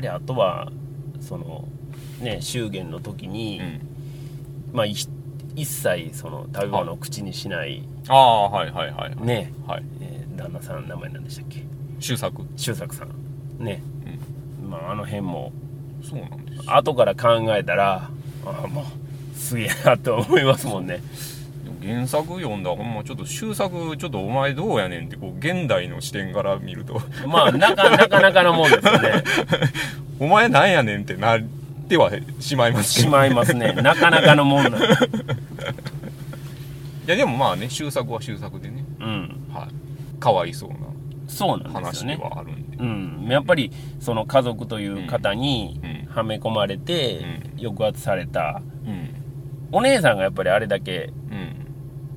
[0.00, 0.72] りあとは
[1.20, 1.68] その
[2.20, 3.80] ね祝言の時に、うん。
[4.72, 4.94] まあい
[5.56, 8.14] 一切その食べ物を口にしないあ。
[8.14, 9.26] あはいはいはいはい。
[9.26, 9.84] ね、はい。
[10.00, 11.64] えー旦那さん名前なんでしたっけ？
[11.98, 12.42] 周作。
[12.56, 13.64] 周作さん。
[13.64, 13.82] ね、
[14.66, 15.52] まああの辺も
[16.02, 18.08] そうなんです後から考えたら
[18.46, 21.02] ああもうすげえなと思いますもんね
[21.82, 27.00] 原作読んだらほんまちょっと周作ちょっとお前どうやねんってこう現代の視点から見ると。
[27.26, 29.24] まあなかなかなかなもんですよね。
[30.20, 31.40] お前なんやねんってなっ
[31.88, 33.72] てはしまいますしまいますね。
[33.72, 34.84] なかなかのもんなん い
[37.06, 38.84] やでもまあね周作は周作でね。
[39.00, 39.46] うん。
[39.52, 39.68] はい。
[40.20, 40.76] かわいそうな
[41.26, 46.00] そうなんです話でよねはあるんで、うん、やっぱりその家族という方にうん。
[46.14, 47.20] はめ込まれて
[47.56, 48.60] う抑圧された。
[48.84, 49.08] うん。
[49.72, 51.60] お姉さんがやっぱりあれだけうん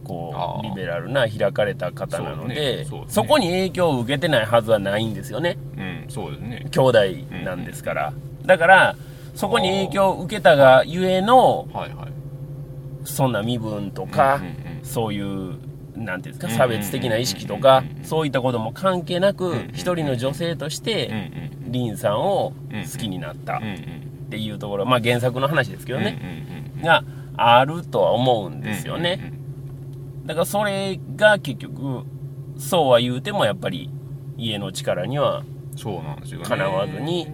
[0.04, 2.98] こうリベラルな開かれた方なのでそうね。
[2.98, 3.06] そうね。
[3.10, 5.58] そこに影響を受けてないはずはないんですよね。
[5.78, 6.66] うんそうですね。
[6.72, 7.00] 兄弟
[7.44, 8.14] なんですから。
[8.46, 8.96] だから
[9.36, 12.08] そこに影響を受けたがゆえのはいはい。
[13.06, 14.56] そんな身分とかうんうんうん。
[14.84, 15.58] そういう
[15.96, 22.54] なんていうんですかうん差別的な意識とかうんうんそういったことも関係なうんく一人の女性としうんてリンさんを
[22.94, 23.74] 好きになったうんうん。
[23.74, 23.76] っ
[24.30, 26.18] ていうところまあ原作の話ですけどね。
[26.22, 27.04] うんうんうんが
[27.38, 29.18] あるとは思うんですよね。
[29.22, 29.43] うんうん
[30.26, 32.06] だからそれが結局
[32.58, 33.90] そうは言うてもやっぱり
[34.38, 36.46] 家の力にはうんそうなんですよね。
[36.46, 37.28] かなわずに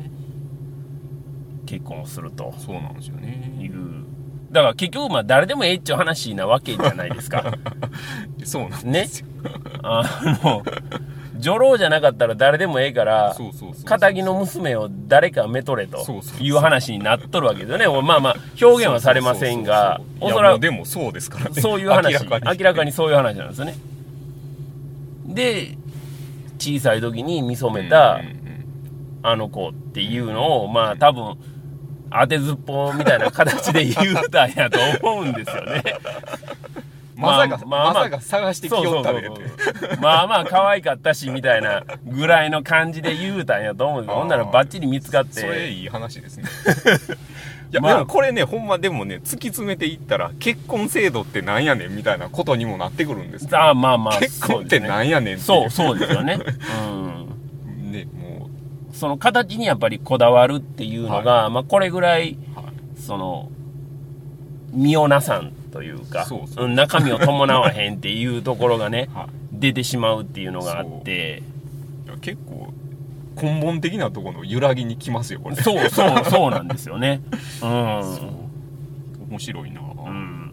[1.66, 2.54] 結婚をすると。
[2.58, 3.54] そうなんですよね。
[3.60, 4.06] いう。
[4.52, 7.54] だから結局まあ誰でもええっちゅう話なわけじゃないですか。
[8.44, 9.08] そうなんね。
[9.84, 10.04] あ
[10.44, 10.64] の
[11.40, 16.06] 女郎じゃなかったら誰でもええからそうそうそう仇の娘を誰かめとれと
[16.40, 18.02] いう話になっとるわけですよね。
[18.02, 21.62] まあまあ表現はされませんがおそらくでもそうですからね。
[21.62, 22.14] そういう話。
[22.14, 22.58] 明らかに。
[22.60, 23.76] 明らかにそういう話なんですよね。
[25.26, 25.78] で
[26.58, 28.20] 小さい時に見初めた
[29.24, 31.38] あの子っていうのをまあ多分
[32.12, 35.84] 当てずっぽうみたいな形で言うたんやと思うんですよね
[37.20, 39.28] まさか、まあまあまさか探してきよったで。
[39.28, 44.20] そうそうまあまあ可愛かったしみたいな ぐらいの感じで言うたんやと思うんですよ。
[44.20, 46.46] ほんならバッチリ見つかっそれていい話ですね。
[47.72, 47.94] いや、まあ。
[47.94, 56.40] でもこれねほんまでもね突き詰めていったら結婚制度ってなんやねんみたいなことにもなってくるんですああまあまあ結婚ってなんやねんっていそうそうですよね。
[56.88, 58.50] うんねも
[58.94, 63.50] その形にやっぱりこだわるっていうのが、まあこれぐらい、う、はい、その、
[64.72, 69.28] 身をなさんというか、そうそうん中身を伴わへんっていうところがね、 はい。
[69.54, 71.42] 出てしまうっていうのがあって、
[72.22, 72.74] 結構
[73.42, 75.56] 根本的なところの揺らぎにきますよこれ。
[75.64, 77.22] そうそうそうなんですよね。
[77.64, 77.70] うん。
[79.30, 80.52] 面白いな、うん。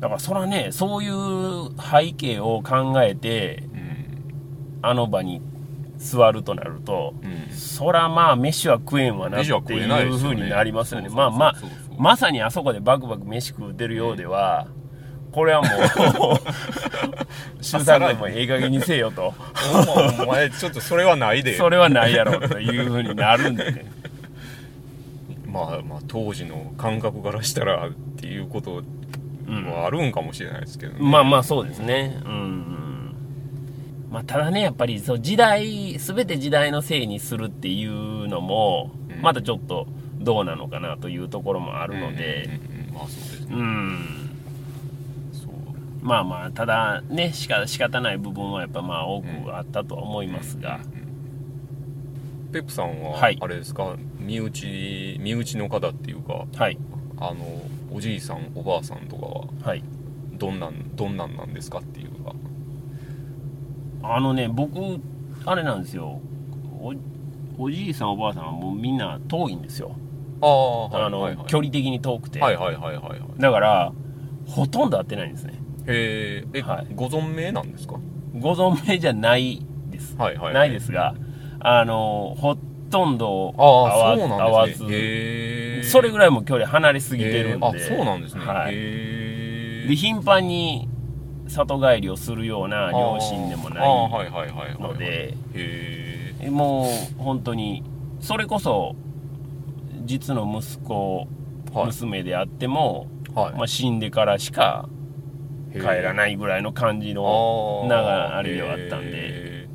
[0.00, 4.80] だからそらね、そういう背景を考えて、うん。
[4.80, 5.42] あの場に
[5.98, 7.54] 座るとなると、うん。
[7.54, 11.10] そらまあ飯は食えんわなって飯は食えないうふうになりますよね。
[11.10, 11.54] まあまあ
[11.98, 14.66] まさにあそこでバクバク飯食うてるようでは、
[15.32, 15.70] これはもう、
[17.60, 19.34] 修作でもええ加減にせよと。
[20.22, 23.86] お前ちょっとそれはないでそれはないやろというふうになるんでね。
[25.46, 28.82] まあまあ当時の感覚からしたらっていうこと
[29.48, 32.16] うんはあるんかもしれないですけどね、まあまあそうですね。
[32.24, 33.14] うん。
[34.10, 39.86] まあただね、やっぱりそう時代、すべて時代のせいにするっていうのも、うんまだちょっと
[40.24, 42.58] どうなのかなというところもあるので、
[43.50, 44.24] うん
[46.04, 50.80] まあまあまあ、ただね、しか仕方ない部分はやっぱまあ多くあったとは思いますが、
[52.52, 53.38] ペップさんははい。
[53.40, 56.78] あれですか、身内身内の方っていうかはい、
[57.18, 59.82] あのおじいさんおばあさんとかははい。
[60.34, 62.34] どんなんどんなんなんですかっていうか。
[64.02, 65.00] あのね、僕、
[65.46, 66.20] あれなんですよ。
[66.80, 66.92] お
[67.56, 69.96] おじいさんおばあさんはもうみんな遠いんですよ。
[70.40, 72.40] あの、はいはい距離的に遠くて。
[72.40, 73.20] はいはいはいはいはい。
[73.40, 73.92] だから、
[74.46, 75.60] ほとんど会ってないんですね。
[75.86, 76.58] へー。
[76.58, 76.86] え、はい。
[76.94, 77.96] ご存命なんですか？
[78.38, 80.16] ご存命じゃないです。
[80.16, 80.54] はいはい。
[80.54, 81.14] ないですが、
[81.60, 82.56] あの、ほ
[82.90, 84.88] とんどあ会そう会わずなんですね。
[84.90, 85.88] へー。
[85.88, 87.66] それぐらいも距離離れすぎてるんで。
[87.66, 88.74] あそうなんですね、はい。
[88.74, 90.88] で、頻繁に
[91.46, 96.88] 里帰りをするような両親でもないはいはいはいはいので、へも
[97.18, 97.82] う本当に、
[98.20, 98.96] それこそ、
[100.04, 101.26] 実の息子、
[101.72, 101.86] はい。
[101.86, 104.88] 娘であっても、えはい、まあ、死んでからしか
[105.72, 109.10] 帰らいないぐらいの感じの、長あれではあったんで。
[109.12, 109.68] へ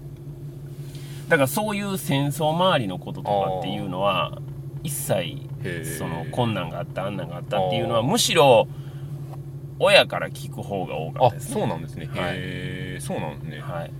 [1.27, 4.41] だからそういう戦争周りのこととかっていうのは、
[4.83, 5.97] 一切、ーへー。
[5.97, 8.05] その困難があった、あんなんがあったっていうのは、あー。
[8.05, 8.67] むしろ、
[9.77, 11.53] 親から聞く方が多かったあですね。
[11.53, 12.35] そうなんですね、はい。
[12.35, 13.91] へえそうなんですね、はい。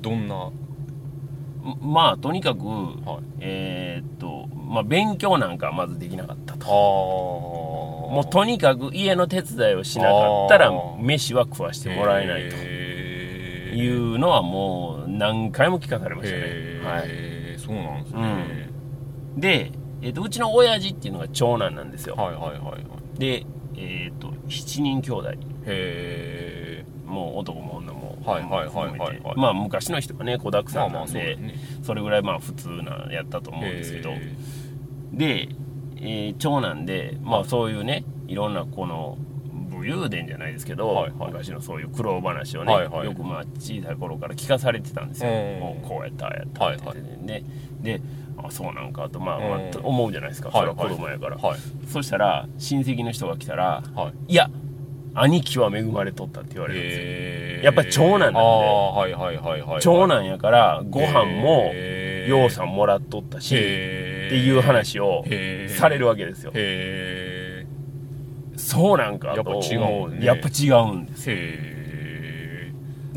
[0.00, 0.50] どんな
[1.80, 3.24] まあとにかく、はい。
[3.40, 6.66] えーっとまあ勉強なんかはまずできなかったと。
[6.66, 12.56] ももうとにかく家の手伝いをしなかったら飯は食わしてもらえないと。
[12.56, 16.44] いうのはもう何回も聞かされましたね、
[16.84, 18.70] はい、そうなんですね、
[19.36, 23.18] で、えーっとうちの親父っていうのが長男なんですよ、はいはいはいはい。
[23.18, 23.44] で
[23.76, 25.32] えーっと7人兄弟。
[25.66, 29.20] へもう男も女もはいはいはいはいはい。
[29.36, 31.54] まあ昔の人がね子だくさんなんで、そうですね。
[31.82, 34.32] それぐらいまあ普通なやったと思うんですけど、へ
[35.12, 35.48] で、
[35.96, 39.18] えー長男で、まあ、そういうねいろんなこの
[39.70, 41.32] 武勇伝じゃないですけど、はいはい。
[41.32, 43.06] 昔のそういう苦労話をね、はいはい。
[43.06, 45.30] よくまあ小さい頃から聞かされてたんですよ、
[45.82, 47.00] こうやったああやったって。
[47.00, 47.44] 言ってね、
[47.80, 48.00] で
[48.36, 51.58] あそうなんかと、まあまあ思うじゃないですか、はいそれは子供やから、はい。
[51.86, 54.32] そしたら親戚の人が来たらはい。
[54.32, 54.50] いや
[55.14, 57.64] 兄貴は恵まれとったって言われるんですよ。
[57.64, 58.38] やっぱり長男なんで。
[58.38, 62.04] はいはいはいはい長男やからご飯もへー。
[62.24, 65.24] ようさんもらっとったし、へっていう話を
[65.68, 66.52] されるわけですよ。
[66.54, 67.66] へ
[68.56, 70.26] そうなんかとやっぱ違うんね。
[70.26, 71.26] やっぱ違うんです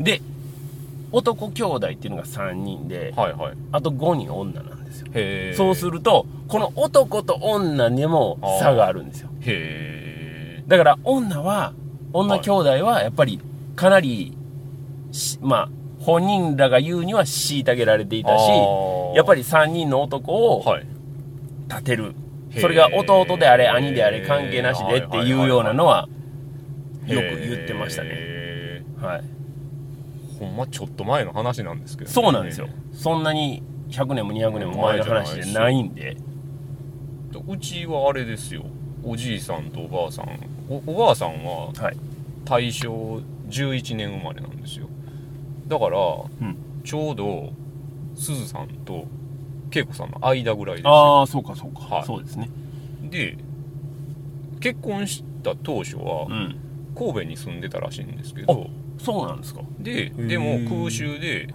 [0.02, 0.20] で
[1.10, 3.54] 男兄弟っていうのが3人でえはいはい。
[3.72, 5.06] あと5人女なんですよ。
[5.14, 9.30] へえそうするとこの男と女にも差があるんですよ。
[9.40, 11.72] へえだから女は
[12.12, 13.40] 女兄弟はやっぱり
[13.76, 14.36] かなり
[15.12, 15.68] しまあ
[16.00, 18.50] 本人らが言うには虐げられていたし
[19.14, 20.86] やっぱりり3人の男をはい。
[21.68, 22.14] 立てる。
[22.50, 22.60] へー。
[22.60, 26.08] それが弟であれ兄であれ関係なしでっていうようなのは
[27.06, 28.10] よく言ってましたね。
[28.12, 29.20] へはい。
[29.20, 32.68] ーほんまちょっと前の話なんですけどね、そうなんですよ。
[32.92, 36.16] そんなに100年も200年も前の話じゃないんで。
[37.46, 38.64] うちはあれですよ。
[39.04, 40.26] おじいさんとおばあさん
[40.68, 41.96] おおばあさんははい。
[42.44, 42.88] 大正
[43.48, 44.88] 11年生まれなんですよ。
[45.66, 46.56] だから、ん。
[46.84, 47.52] ちょうど
[48.14, 49.06] すずさんと
[49.70, 50.90] 恵子さんの間ぐらいですよ。
[50.90, 52.04] ああそうかそうか、はい。
[52.04, 52.50] そうですね。
[53.02, 53.36] で
[54.60, 56.56] 結婚した当初はうん。
[56.96, 58.70] 神戸に住んでたらしいんですけど。
[58.98, 59.60] そうなんですか。
[59.78, 60.26] でー。
[60.26, 61.48] でも空襲で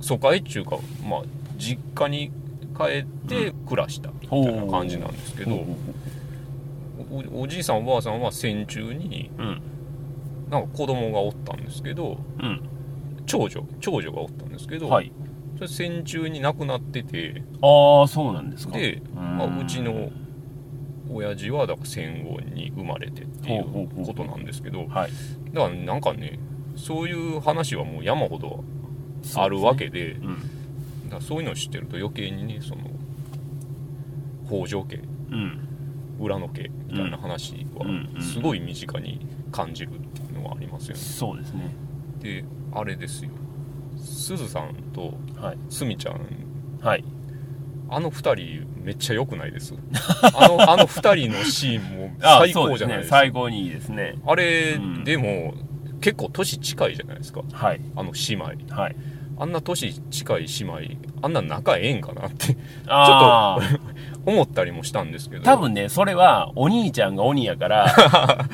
[0.00, 0.78] 疎開っていうか
[1.08, 1.22] まあ
[1.56, 2.32] 実家に
[2.76, 5.76] 帰って暮らしたみたいな感じなんですけど、うほうほう
[7.10, 9.62] おおじいさんおばあさんは戦中にうん。
[10.50, 12.68] なんか子供がおったんですけどうん。
[13.26, 15.12] 長女長女がおったんですけど、はい。
[15.56, 18.76] それ戦中に亡くなっててああそうなんですか。
[18.76, 20.10] で、うんまあ、うちの
[21.10, 25.10] 親父はだから戦後に生まれてっていほうことなんですけどはい。
[25.52, 26.38] だからなんかね
[26.76, 28.64] そういう話はもう山ほど
[29.36, 30.40] あるわけでうん。
[31.04, 32.90] だからそういうのを知ってると余計にねその
[34.46, 34.96] 北条家
[35.30, 35.67] うん
[36.18, 37.86] 裏の家みたいな話は
[38.22, 41.00] すごい身近に感じるっていうのはありますよね。
[41.02, 41.74] そうですね。
[42.20, 43.30] であれですよ。
[43.96, 45.58] すずさんとはい。
[45.70, 46.20] すみちゃん。
[46.80, 47.04] はい。
[47.90, 49.74] あの二人めっちゃ良くないです？
[50.34, 53.16] あのあの二人のシーンも あ最高じゃないですか。
[53.16, 53.20] ね。
[53.22, 54.14] 最高にいいですね。
[54.26, 55.04] あれ、うん。
[55.04, 55.54] でも
[56.00, 57.42] 結構年近いじゃないですか。
[57.52, 57.80] はい。
[57.96, 58.74] あの姉妹。
[58.74, 58.96] はい。
[59.40, 60.80] あんな年近い姉妹
[61.22, 62.56] あんな仲ええんかなって。
[62.88, 63.78] ああ
[64.28, 65.42] 思ったりもしたんですけど。
[65.42, 67.86] 多分ねそれはお兄ちゃんが鬼やから。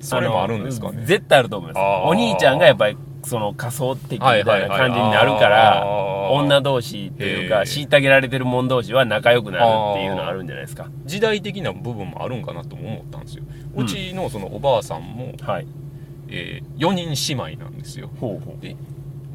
[0.00, 0.98] それもあるんですかね。
[0.98, 1.82] の絶対あると思います。
[2.06, 5.86] お兄ちゃんがやっぱりその仮想的みたいな感じになるから
[6.32, 10.90] 女同士っていうか虐げられてる者同士は仲良くなるっていうのはあるんじゃないですか。
[11.04, 13.44] 時代的な部分もあるんかなとも思ったんですよ。
[13.76, 13.84] うん。
[13.84, 15.66] うちのそのおばあさんも、はい。
[16.28, 18.10] え4人姉妹なんですよ。
[18.20, 18.74] ほうほで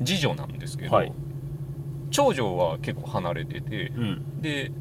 [0.03, 1.13] 次女なんですけど、はい。
[2.11, 4.41] 長女は結構離れててううん。
[4.41, 4.71] で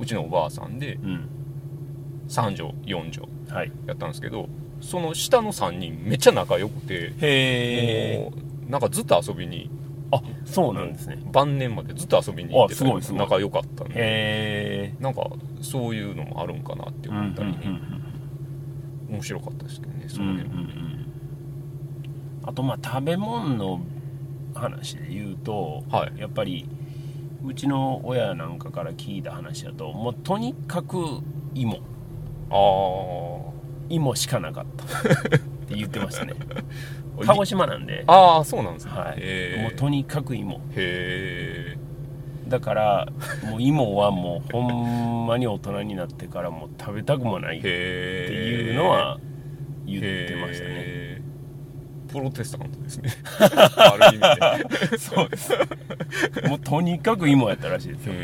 [0.00, 1.28] うちのおばあさんでうん。
[2.28, 3.72] 三女四女はい。
[3.86, 4.48] やったんですけど
[4.80, 8.30] その下の3人めっちゃ仲良くてへ
[8.68, 9.70] なんかずっと遊びに
[10.10, 11.18] あそうなんですね。
[11.32, 13.20] 晩年までずっと遊びに行ってあすごいすごい。
[13.20, 15.28] 仲良かったんでへえなんか
[15.60, 17.58] そういうのもあるんかなってうんうん思ったりね、
[19.08, 19.14] うん。
[19.14, 21.06] 面白かったですけどねそうんうんの辺、うん。
[22.44, 23.80] あとまあ食べ物の
[24.54, 26.12] 話で言うとはい。
[26.18, 26.68] やっぱり
[27.46, 30.96] うちの親なんかから聞いた話だともうとにかく
[31.54, 31.78] 芋
[32.50, 33.52] あ
[33.88, 34.84] 芋しかなかった。
[35.64, 36.34] って言ってましたね。
[37.20, 41.76] あ鹿児島なんで、ああそうなんですね、はい、へもうとにかく芋え
[42.48, 43.08] だから
[43.48, 49.18] もう芋はもうほんまに大人になってからもう食べたくもないっていうのは
[49.86, 51.13] 言ってましたね
[52.14, 53.10] プロテスタントですね。
[53.40, 54.98] ある意味で。
[54.98, 55.52] そうです。
[56.48, 58.14] もうとにかく芋やったらしいですよ。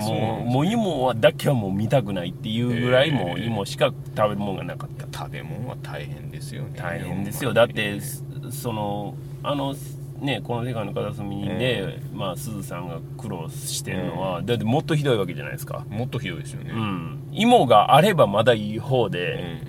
[0.00, 5.18] もうもう芋はだけはもう見たくないっていうぐらいもう芋しか食べるもんがなかった。
[5.18, 6.78] 食べ物は大変ですよね。
[6.78, 7.52] 大変ですよ。
[7.52, 8.22] だってそ
[8.52, 9.74] そのあの
[10.20, 15.84] ねこの世界の片隅で、まあすずさんが苦労してるのは、だってもっとひどいわけじゃないですか。
[15.88, 16.70] もっとひどいですよね。
[16.72, 17.28] うん。
[17.32, 19.62] 芋があればまだいい方うで、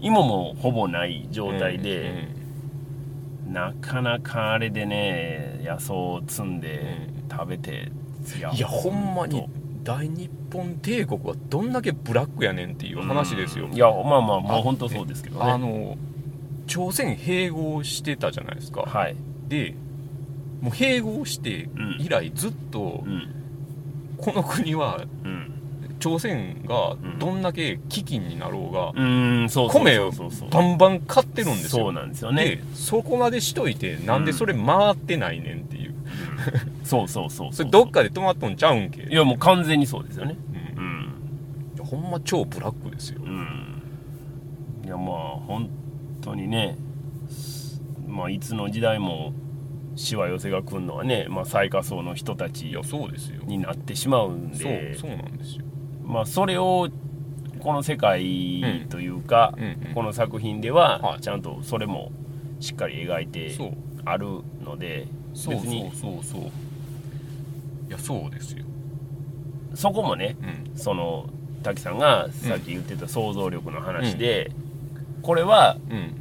[0.00, 0.04] ん。
[0.04, 1.82] 芋もほぼない状態うん。
[1.82, 2.28] で、
[3.48, 7.90] なかなかあれでね野草を摘んで食べて、
[8.38, 9.48] いやいやほんまにと
[9.84, 15.50] 大日本帝国はどんだけブラックやねんっていう話ですよ、うんいやまあまあまああ本当そうですけどね。
[15.50, 15.96] あの
[16.66, 19.16] 朝鮮併合してたじゃないですか、はい、
[19.48, 19.74] で
[20.62, 23.34] もう併合してうん以来ずっとうん。
[24.16, 25.43] この国はうん
[26.04, 27.18] 朝鮮がん。
[27.18, 30.50] どんだけ飢饉になろうがうん米をそうそうそう。
[30.50, 32.44] バンバン買ってるんですそうよなんですよね。
[32.44, 35.94] でそこまでしといてなんでそれ回ってないねんっていう。
[36.82, 39.02] そうそうそう それどっかで止まっとんちゃうんけ？
[39.04, 40.36] いやもう完全にそうですよね。
[40.76, 40.84] うん。
[41.78, 41.86] うん。
[41.86, 43.20] ほんま超ブラックですよ。
[43.24, 43.82] うん
[44.84, 45.70] いやまあ本
[46.20, 46.76] 当にね
[48.06, 49.32] まあいつの時代も
[49.96, 52.74] しわ寄せが来るのはね、まあ、最下層の人たち
[53.46, 55.64] になってしまうんそうでそうなんですよ
[56.04, 56.88] まあそれを
[57.60, 61.20] この世界というか、うんうんこの作品でははい。
[61.20, 62.10] ちゃんとそれも
[62.58, 63.56] しっかり描いて
[64.04, 64.26] ある
[64.64, 66.24] のでそう別にそうそう。
[66.24, 66.40] そう
[67.88, 68.64] いやそうですよ。
[69.74, 70.76] そこもねうん。
[70.76, 71.26] その
[71.62, 74.50] 滝さんがさっき言ってた想像力の話で、
[75.22, 76.14] これはうん。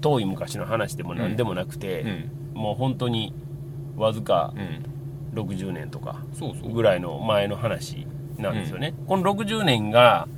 [0.00, 2.60] 遠い昔の話でも何でもなくてう、ん。
[2.60, 3.32] もう本当に
[3.96, 5.40] わずかうん。
[5.40, 6.18] 60年とか
[6.74, 8.06] ぐらいの前の話
[8.42, 10.28] なんですよね、この60年が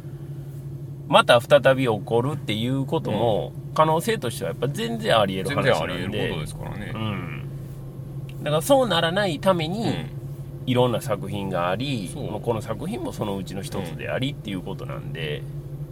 [1.09, 6.19] また再び起こるっていうことも可能性としてはやっぱ全然あり得る全然あ話なんで。
[6.19, 6.93] り得ることですからね。
[6.95, 7.49] うん、
[8.43, 10.11] だからそうならないために、うん。
[10.67, 15.43] いろんな作品がありこの作品もそのうちの一つでありっていうことなんで、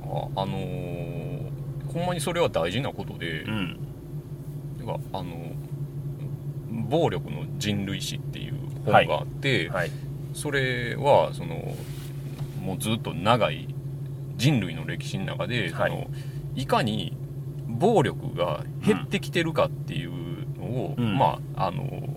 [0.03, 1.33] ああのー
[1.93, 3.79] ほんまにそれは大事なことで、うん。
[4.79, 5.53] てかあの
[6.89, 8.55] 暴力の人類史っていう
[8.87, 9.91] 本があって、はい。
[10.33, 11.75] それはその
[12.63, 13.69] もうずっと長い
[14.37, 15.91] 人類の歴史の中で、はい。
[15.91, 16.07] その
[16.55, 17.17] いかに
[17.67, 20.13] 暴力が減ってきてるかっていう
[20.59, 21.19] のを、うん。
[21.19, 22.09] まああの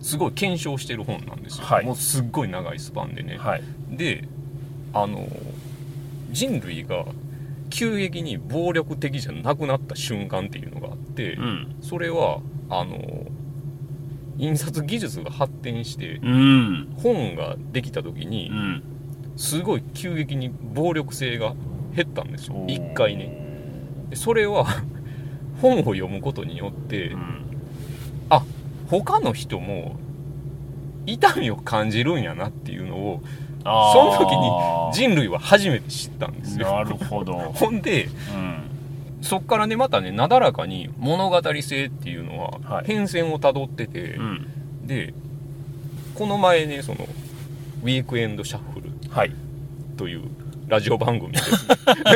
[0.00, 1.84] すごい検証してる本なんですよ、はい。
[1.84, 3.62] もうすっごい長いスパンでね、はい。
[3.90, 4.28] で
[4.92, 5.26] あの
[6.30, 7.04] 人類が
[7.70, 11.76] 急激に暴力的じゃなくなった瞬間っていうのがあって、うん。
[11.80, 12.40] それは
[12.70, 13.26] あの
[14.36, 16.94] 印刷技術が発展してうん。
[17.02, 18.82] 本ができた時うにん
[19.38, 21.54] すごい急激に暴力性が
[21.94, 22.56] 減ったんですよ。
[22.56, 22.90] おー。
[22.90, 23.32] 一回ね。
[24.10, 24.66] でそれは
[25.62, 27.44] 本を読むことによってうん。
[28.30, 28.42] あ
[28.90, 29.96] 他の人も
[31.06, 33.22] 痛みを感じるんやなっていうのを
[33.62, 34.50] その時に
[34.92, 36.72] 人類は初めて知ったんですよ。
[36.72, 38.62] なるほど、 ほんでうん。
[39.22, 42.86] そっからねまたねなだらかに物語性っていうのははい。
[42.86, 44.46] 変遷をたどってて、うん、
[44.84, 45.14] で
[46.16, 47.06] この前ねその
[47.84, 49.32] 「ウィークエンドシャッフルはい」
[49.96, 50.22] という
[50.68, 51.66] ラジオ番組です、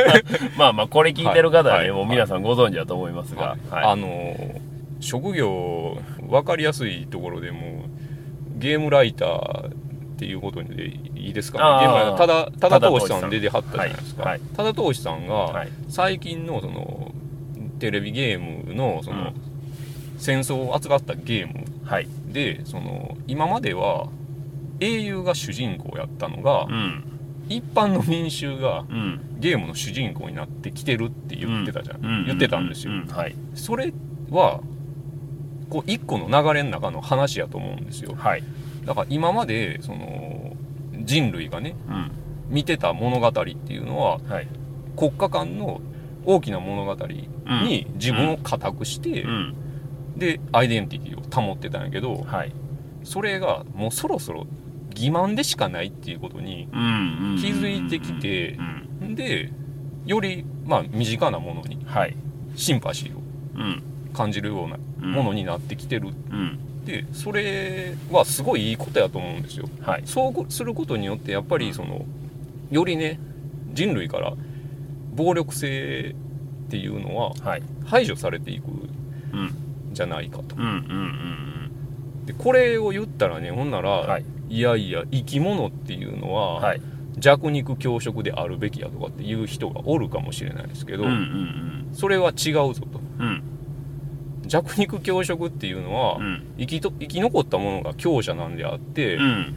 [0.59, 1.91] まあまあこれ聞いてる方はね、はい。
[1.91, 3.85] はいもう皆さんご存知だと思いますが、はい。
[3.85, 7.87] あのー職業分かりやすいところでも
[8.57, 9.73] ゲームライターっ
[10.17, 11.87] ていうことでいいですかね。
[11.87, 12.27] ゲームライターた
[12.69, 15.69] だただ投資さんん出てはったじゃないですか、ただ投資さんがはい。
[15.89, 17.13] 最近のその
[17.81, 19.33] テレビゲームのその、うん。
[20.19, 22.07] 戦争を扱ったゲームはい。
[22.29, 24.07] でその今までは
[24.83, 27.05] 英雄が主人公やったのが、うん。
[27.49, 29.21] 一般の民衆がうん。
[29.39, 33.35] ゲームの主人公になってきてるって言ってたじゃん、う言ってたんですよ、うはい。
[33.55, 33.93] それ
[34.31, 34.61] は
[35.69, 38.15] こう一個の流れの中の話やと思うんですよ。
[38.17, 38.45] はい。
[38.85, 40.57] だから今までその
[41.01, 42.11] 人類がねうん。
[42.49, 44.49] 見てた物語っていうのははい。
[44.97, 45.81] 国家間の
[46.25, 49.55] 大きな物語に自分を固くして、うん。
[50.17, 52.53] でアイデンティティを保ってたんやけどはい。
[53.03, 54.47] それがもうそろそろ
[54.93, 57.39] 欺瞞でしかないっていうことにうん。
[57.41, 58.59] 気づいてきて
[59.01, 59.15] うん。
[59.15, 59.51] で
[60.07, 62.17] よりまあ身近なものにはい。
[62.57, 63.21] シンパシーを
[63.57, 63.83] うん。
[64.13, 65.13] 感じるようなうん。
[65.13, 66.09] ものになってきてる。
[66.31, 66.59] うん。
[66.85, 69.69] でそれはすごいいいことやと思うんですよ。
[69.83, 70.03] はい。
[70.05, 72.05] そうすることによってやっぱりその
[72.71, 73.21] よりね
[73.73, 74.33] 人類から
[75.15, 76.15] 暴力性
[76.67, 77.63] っていうのははい。
[77.85, 78.65] 排除されていく
[79.33, 79.45] うん。
[79.47, 79.55] ん
[79.93, 80.57] じゃないかと。
[82.27, 86.81] でこれを言ったらねほんなら、はいい、やいや生き物っていうのは、はい。
[87.19, 93.01] 弱肉強食であるべきやとかっていう人がおるかもしれないですけど、うんうんそれは違うぞと。
[93.19, 93.27] うん。
[93.27, 93.43] うん
[94.45, 96.43] 弱肉強食っていうのは、うん。
[96.59, 99.55] 生きと生き残ったものが強者なんであって、うん。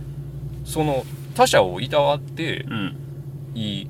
[0.64, 2.96] その他者をいたわってうん。
[3.56, 3.90] いい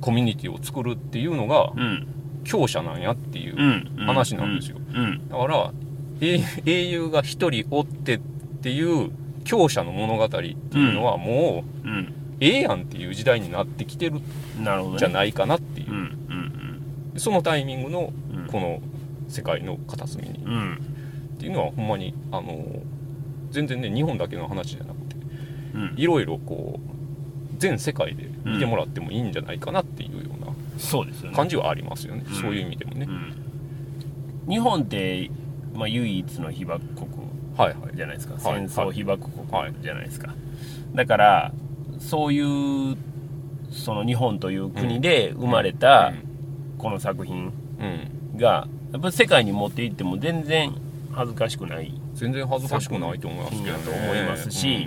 [0.00, 2.06] コミュニティを作るっていうのがうん。
[2.44, 4.06] 強者なんやっていううん。
[4.06, 4.76] 話なんですよ。
[4.94, 5.28] うん。
[5.28, 5.72] だから
[6.20, 8.20] 英 英雄が一人おってっ
[8.62, 9.10] ていう
[9.46, 10.52] 強者の物語ってい
[10.90, 14.20] うのはもう、うんええやんっていう時代になってきてる
[14.62, 14.98] なるほどね。
[14.98, 17.18] じゃないかなっていう。
[17.18, 18.46] そのタイミングのうん。
[18.48, 18.80] この
[19.26, 20.34] 世界の片隅に。
[20.34, 22.62] っていうのはほんまにあの
[23.50, 25.16] 全然ね日本だけの話じゃなくて
[25.74, 25.94] うん。
[25.96, 32.34] いろいろこう全世界で見てもらってもいいんじゃないかなっていうような感じはありますよね、うん。
[32.34, 34.52] そういう意味でもね、うん。
[34.52, 35.30] 日本って、
[35.72, 37.08] まあ、唯一の被爆国
[37.94, 40.34] じゃないですか、はい戦争被爆はい国じゃないですか、
[40.94, 41.52] だから
[41.98, 42.40] そうい
[42.92, 42.96] う
[43.70, 46.12] その日本という国で生まれた
[46.78, 50.72] この作品うん、うんがやっぱり世界に持っていっても全然
[51.12, 51.92] 恥ずかしくない。
[52.14, 53.84] 全然恥ずかしくないと思いますけどね。
[53.84, 54.86] と思いますし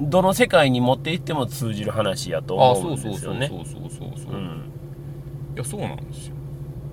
[0.00, 3.48] どの世界に持っていっても通じる話やと思そううんそうそうですよね。
[3.48, 4.38] そうそうそうそう、いう。
[4.38, 4.72] ん。
[5.56, 6.34] やそうなんですよ。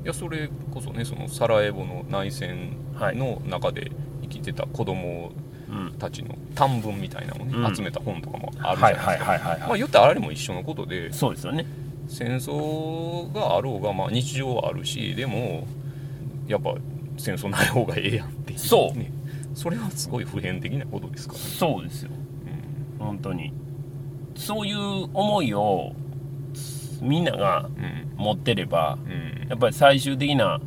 [0.03, 2.77] いやそれこそねそのサラエボの内戦
[3.15, 5.31] の中で生きてた子供
[5.69, 5.93] うん。
[5.99, 7.75] たちの短文みたいなのをね、うん。
[7.75, 11.65] 集めた本とかもあるじゃないですか、まあ言ったらあれも一緒のことでそうですよね。
[12.07, 15.67] 戦争があろうが、まあ、日常はあるしでも
[16.47, 16.73] やっぱ
[17.17, 19.55] 戦争ない方がええやんっていう、ね、そう。
[19.55, 21.39] それはすごい普遍的なことですから。
[21.39, 22.09] ね、そうですよ。
[22.97, 23.53] 本当に。
[24.35, 24.77] そういう
[25.13, 25.93] 思いを
[27.01, 28.09] みんながうん。
[28.17, 29.47] 持ってればうん。
[29.47, 30.59] やっぱり最終的な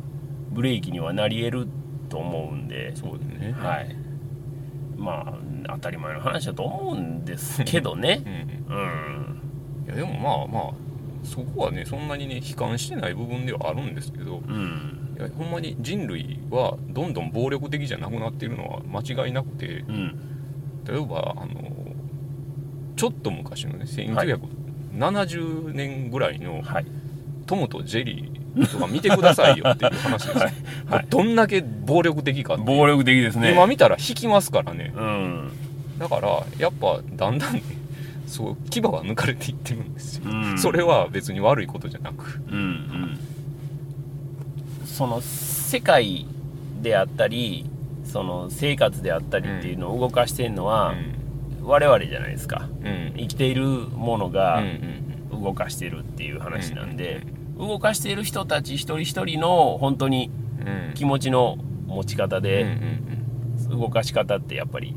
[0.49, 1.67] ブレーキにはなり得る
[2.13, 2.95] と思うんで。
[2.95, 3.53] そうですね。
[3.57, 3.95] はい。
[4.95, 8.21] まあ当たり前の話だと思うんですけどね。
[8.69, 9.41] うんうん。
[9.87, 10.73] いやでもまあまあ
[11.23, 15.15] そこはねそんなにね悲観してない部分ではあるんですけどうん。
[15.17, 20.15] いやほんまに人類はどんどん暴力的じゃなくなっているのは間違いなくてうん。
[20.85, 21.71] 例えばあの
[22.95, 26.85] ちょっと昔のね1970年ぐらいのはい
[27.47, 28.39] 「トムとジェリー」
[28.71, 30.53] とか見てくださいよっていう話です、はい。
[30.87, 31.05] はい。
[31.09, 33.51] どんだけ暴力的か暴力的ですね。
[33.51, 34.93] 今見たら引きますからね。
[34.95, 35.51] うん。
[35.97, 37.63] だからやっぱだんだんね
[38.27, 40.57] そう牙が抜かれていってるんですよ、うん。
[40.57, 42.41] それは別に悪いことじゃなく。
[42.49, 43.19] うんうん。
[44.85, 46.27] その世界
[46.81, 47.65] であったり
[48.05, 50.93] その生活であったりっていうのを動かしてるのは、
[51.63, 52.67] 我々じゃないですか。
[52.81, 52.87] うん。
[52.87, 55.03] うん生きているものうんがうん。
[55.41, 57.21] 動かしてるっていう話なんで、
[57.57, 60.93] 動かしている人たち一人一人の本当にうん。
[60.93, 62.65] 気持ちの持ち方うんで
[63.69, 64.95] 動かし方ってやっぱり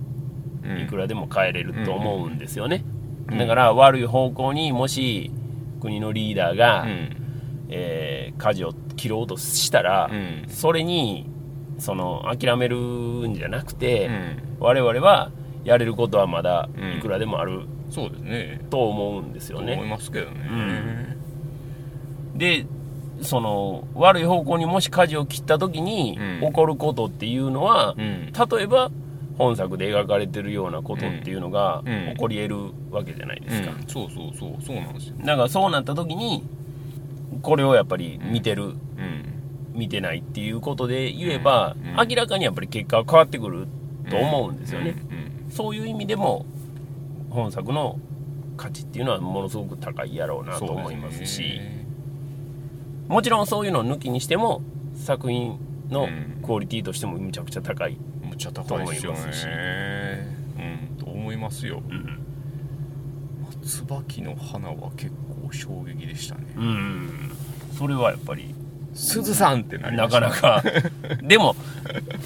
[0.82, 2.84] いくらでも変えれると思うんですよね、
[3.28, 5.32] うんだから悪い方向にもし
[5.80, 7.16] 国のリーダーが、うん。
[7.68, 10.44] えー舵を切ろうとしたら、うん。
[10.48, 11.26] それに
[11.78, 14.38] その諦めるんじゃなくて、うん。
[14.60, 15.32] 我々は
[15.64, 19.86] やれることはまだうんいくらでもあるそうですねと思うんですよと思いね。
[19.88, 21.15] ますけどね
[22.36, 22.66] で
[23.22, 26.48] その悪い方向にもし舵を切った時にうん。
[26.48, 28.32] 起こることっていうのは、うん。
[28.32, 28.90] 例えば
[29.38, 32.12] 本作で描かれてるようなことっていうのがうん。
[32.14, 32.56] 起こり得る
[32.90, 33.70] わけじゃないですか。
[33.70, 33.86] うん。
[33.86, 34.62] そうそうそう。
[34.62, 35.16] そうなんですよ。
[35.20, 36.44] だからそうなった時に
[37.42, 38.74] これをやっぱり見てる、うん。
[39.72, 42.08] 見てないっていうことで言えば、うん。
[42.08, 43.66] 明らかにやっぱり結果は変わってくる
[44.10, 44.94] と思うんですよね。
[45.46, 45.50] うん。
[45.50, 46.44] そういう意味でも
[47.30, 47.98] 本作の
[48.56, 51.60] 価値っていうのはものすごく高いやろうなと思いますし
[53.08, 54.62] もちろんそういうのを抜きにしても
[54.94, 55.58] 作品
[55.90, 60.96] のうんクオリティとしてもむちゃくちゃ高い、むっちゃ高いですよねと思いますしうん。
[60.96, 62.22] と思いますようん
[63.66, 65.10] 椿の花は結
[65.42, 66.42] 構衝撃でしたね。
[66.56, 67.32] うん。
[67.76, 68.54] それはやっぱり
[68.94, 70.20] 鈴さんってなりまなした。
[70.20, 70.62] かなか。
[71.22, 71.56] でも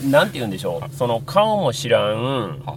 [0.05, 0.95] なんて言うんでしょう。
[0.95, 2.77] その顔も知らんは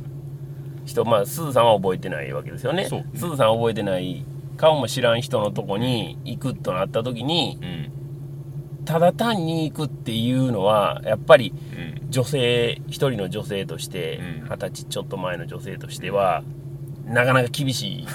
[0.86, 1.04] 人。
[1.06, 2.86] まあすずさんは覚えてないわけですよね。
[2.86, 4.26] すずさんは覚えてない
[4.58, 8.86] 顔も知らん人のとこに行くとなった時にうん。
[8.86, 11.54] ただ単に行くっていうのはやっぱり
[12.02, 12.10] うん。
[12.10, 14.50] 女性一人の女性としてうん。
[14.50, 16.44] 二十歳ちょっと前の女性としては
[17.06, 18.08] なかなか厳しい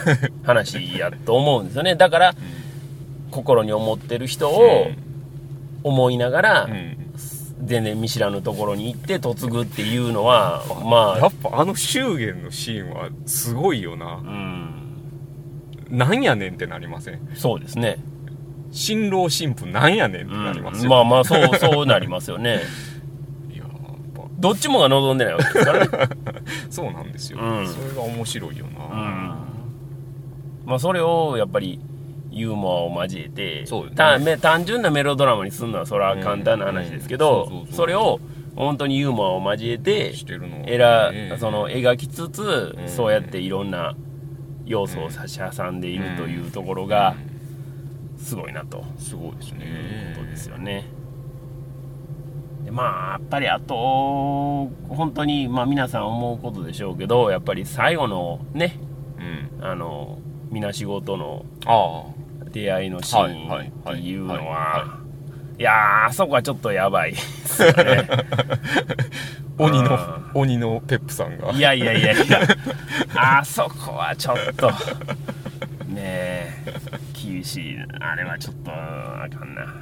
[0.44, 1.94] 話やと思うんですよね。
[1.96, 2.34] だから
[3.30, 4.90] 心に思ってる人を
[5.82, 6.68] 思いながら
[7.62, 14.16] 全然見知らぬところに行って嫁ぐっていうのはまあやっぱあの祝言のシーンはすごいよな。
[14.16, 14.77] うん
[15.90, 17.20] なんやねんってなりません？
[17.34, 17.98] そうですね。
[18.70, 22.60] 新郎新婦なんやねんってうんなりますよ、まあまあそうそうなりますよね。
[23.50, 23.68] いややっ
[24.14, 24.22] ぱ。
[24.38, 26.08] どっちもが望んでないわけですからね。
[26.68, 27.66] そうなんですよ、うん。
[27.66, 29.36] それが面白いよな、
[30.66, 31.80] まあそれをやっぱり
[32.30, 33.96] ユーモアを交えてそうですね。
[33.96, 37.58] ため単純なメロドラマにするのはそれは簡単な話ですけど、うん。
[37.60, 37.74] うんそうそうそう。
[37.76, 38.20] それを
[38.54, 42.88] 本当にユーモアを交えてしてるのはえらねその描きつつ、うん。
[42.88, 43.94] そうやっていろんな
[44.68, 47.16] 要素を差し挟んでいるというところが
[48.18, 49.64] すごいなとうんすごいですね。
[49.64, 50.84] いうことですよね。
[52.64, 53.74] でまあやっぱりあと
[54.88, 58.78] 本当にまあ皆さん思うことでしょうけどやっぱり最後のね
[59.58, 59.64] うん。
[59.64, 60.18] あの
[60.50, 62.04] みな仕事のあ
[62.50, 63.68] 出会いのシーンはい。
[63.68, 65.00] っていうのは
[65.58, 67.12] いやーあそこはちょっとやばい。
[67.12, 68.24] ですよねあ
[69.58, 71.50] 鬼のあ鬼のペップさんが。
[71.50, 72.40] いやいやいやいや。
[73.16, 74.70] あそこはちょっと。
[75.90, 76.54] ねえ。
[77.20, 79.74] 厳しいあれはちょっとあかんな。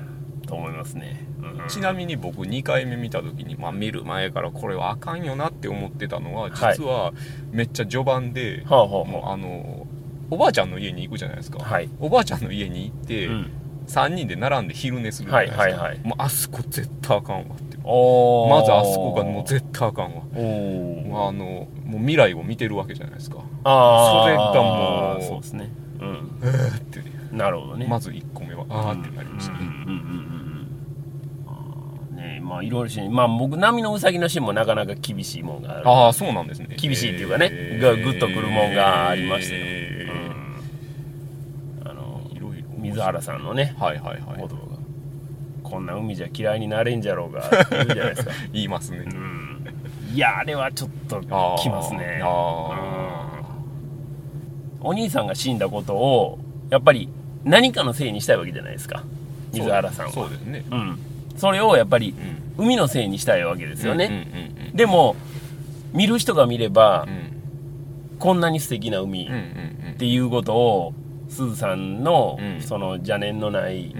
[0.46, 1.68] と思いますね、うん。
[1.68, 6.52] ちなみに僕2回目見た時に、まあ、見る前からこれはあかんよなって思ってたのははい。
[6.76, 7.12] 実は
[7.50, 9.86] めっちゃ序盤で、はあはあもうはあの
[10.30, 11.90] おばあちゃんの家に行くじゃないですか、はい。
[11.98, 13.50] おばあちゃんの家に行って、うん
[13.86, 16.00] 3人で並んで昼寝するじゃないですか、はいはいはい。
[16.02, 17.76] もうあそこ絶対あかんわって。
[17.78, 20.22] まずあそこがもう絶対あかんわ。
[20.34, 21.06] おー。
[21.06, 21.44] もうあの
[21.84, 23.36] もう未来を見てるわけじゃないですか。
[23.36, 23.42] そ
[24.28, 25.70] れがもうそうですね
[26.00, 26.40] うん。
[26.42, 27.86] えーってなるほどね。
[27.88, 29.72] まず1個目はあーってなりましたね、うんうんう
[32.12, 35.88] んねまあいろいろしまあ僕波のうさぎのシーンもなかなか厳しいもんがある。
[35.88, 36.74] ああそうなんですね。
[36.78, 37.78] 厳しいっていうかね。
[37.80, 44.38] がグッとくるもんがありましたよえーうんあのいろいろ水原さんのねはいはいはい。
[44.38, 44.60] 言葉が
[45.62, 48.30] こんな海じゃ嫌いになれんじゃろうが言うじゃないですか。
[48.52, 48.98] 言いますね。
[49.04, 49.66] うん。
[50.14, 52.20] いやあれはちょっときますね。
[52.22, 53.42] あ
[54.80, 56.38] お兄さんが死んだことを
[56.70, 57.08] やっぱり
[57.44, 59.02] 何かのせいにしたいわけじゃないですか。
[59.52, 60.12] ー水原さんは。
[60.12, 60.42] そうです。
[60.44, 60.64] ね。
[60.70, 60.98] うん、
[61.36, 62.14] それをやっぱり
[62.58, 62.64] うん。
[62.64, 65.14] 海のせいにしたいわけですよね、うんうんでも
[65.92, 67.10] 見る人が見ればうん。
[67.10, 67.32] うん
[68.18, 69.42] こんなに素敵な海うんうんっ
[69.88, 69.98] うん。
[69.98, 70.94] ていうことを
[71.28, 72.60] すずさんのうん。
[72.60, 73.94] その邪念のない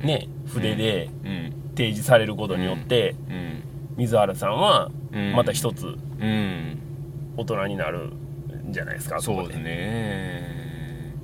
[0.00, 1.08] ね筆で
[1.74, 3.62] 提示されることによってうん。
[3.96, 5.32] 水原さんはうん。
[5.32, 6.78] また一つうん。
[7.36, 8.12] 大人になる
[8.68, 11.14] んじゃないですかそうですね。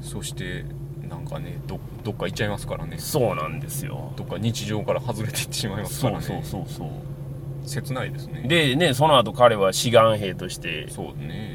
[0.00, 0.64] そして
[1.08, 2.98] なんかねどどっか行っちゃいますからね。
[2.98, 4.12] そうなんですよ。
[4.16, 6.24] どっか日常から外れていってしまいますからね。
[6.24, 6.88] そうそうそうそう。
[7.62, 8.44] 切ないですね。
[8.48, 10.86] でねその後彼は志願兵として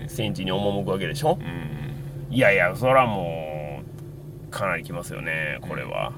[0.07, 1.39] 戦地に赴くわけでしょ？
[1.41, 1.84] うん
[2.29, 3.81] いやいやそれはも
[4.47, 6.13] うかなりきますよねこれは、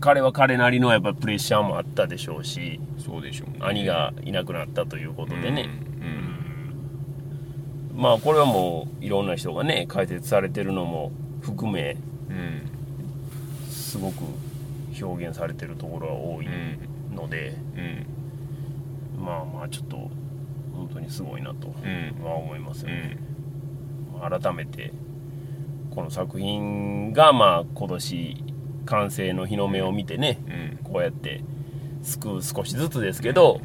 [0.00, 3.58] 彼は彼なりのやっぱプレッシャーもあったでしょうしそうでしょうね。
[3.60, 5.68] 兄がいなくなったということでね、
[7.92, 11.12] うんまあこれはもういろんな人がね解説されてるのも
[11.42, 11.98] 含め
[12.30, 14.24] うんうんすごく
[15.02, 16.48] 表現されてるところが多いう
[17.12, 17.54] んので、
[19.18, 19.24] うん。
[19.24, 19.96] まあまあちょっと
[20.74, 22.24] 本当にすごいなとうん。
[22.24, 23.18] は思いますようね、
[24.26, 24.92] ん改めて
[25.90, 28.44] この作品がまあ今年
[28.86, 30.38] 完成の日の目を見てね
[30.84, 30.92] うん。
[30.92, 31.42] こうやって
[32.02, 33.60] 救う少しずつですけど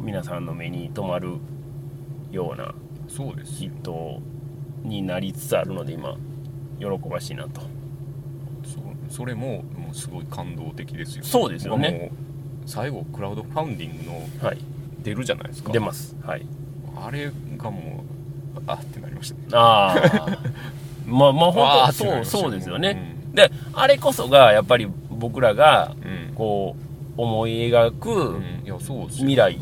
[0.00, 0.06] うん。
[0.06, 1.34] 皆さんの目に留まる
[2.30, 2.74] ような
[3.08, 4.20] そうですヒット
[4.82, 6.16] になりつつあるので今
[6.78, 7.62] 喜ばしいなと。
[9.08, 11.24] そそれももうすごい感動的ですよ。
[11.24, 12.12] そうですよね。
[12.66, 14.58] 最後クラウドファンディングのはい。
[15.02, 15.72] 出るじゃないですか。
[15.72, 16.16] 出ます。
[16.22, 16.46] はい。
[16.96, 18.04] あれがも
[18.56, 19.42] うあってなりましたね。
[19.52, 20.38] ああ
[21.08, 26.34] まあまあわ本当そうそうですよね、であれこそがやっぱり僕らがうん。
[26.34, 26.88] こう
[27.20, 28.40] 思い描うく
[29.10, 29.58] 未来